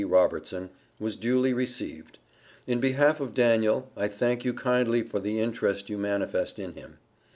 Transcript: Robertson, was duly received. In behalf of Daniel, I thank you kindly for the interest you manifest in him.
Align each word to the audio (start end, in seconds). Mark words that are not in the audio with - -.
Robertson, 0.03 0.71
was 0.99 1.15
duly 1.15 1.53
received. 1.53 2.17
In 2.65 2.79
behalf 2.79 3.19
of 3.19 3.35
Daniel, 3.35 3.91
I 3.95 4.07
thank 4.07 4.43
you 4.43 4.51
kindly 4.51 5.03
for 5.03 5.19
the 5.19 5.39
interest 5.39 5.91
you 5.91 5.97
manifest 5.99 6.57
in 6.57 6.73
him. 6.73 6.97